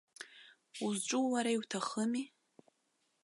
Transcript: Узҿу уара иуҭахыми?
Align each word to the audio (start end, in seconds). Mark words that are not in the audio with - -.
Узҿу 0.85 1.19
уара 1.31 1.51
иуҭахыми? 1.55 2.23